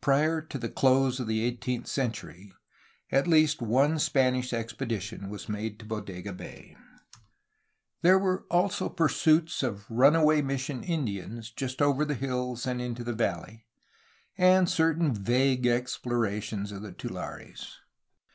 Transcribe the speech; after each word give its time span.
Prior 0.00 0.40
to 0.40 0.56
the 0.56 0.70
close 0.70 1.20
of 1.20 1.26
the 1.26 1.44
eighteenth 1.44 1.86
century 1.86 2.54
at 3.12 3.26
least 3.26 3.60
one 3.60 3.98
Spanish 3.98 4.54
ex 4.54 4.72
pedition, 4.72 5.28
was 5.28 5.46
made 5.46 5.78
to 5.78 5.84
Bodega 5.84 6.32
Bay. 6.32 6.74
There 8.00 8.18
were 8.18 8.46
also 8.50 8.88
pursuits 8.88 9.62
of 9.62 9.84
runaway 9.90 10.40
mission 10.40 10.82
Indians 10.82 11.50
just 11.50 11.82
over 11.82 12.06
the 12.06 12.14
hills 12.14 12.66
and 12.66 12.80
into 12.80 13.04
the 13.04 13.12
valley, 13.12 13.66
and 14.38 14.70
certain 14.70 15.12
vague 15.12 15.66
explorations 15.66 16.72
of 16.72 16.80
the 16.80 16.92
tulares. 16.92 17.78